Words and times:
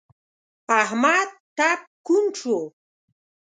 احمد 0.81 1.27
ټپ 1.57 1.79
کوڼ 2.05 2.25
شو. 2.39 2.57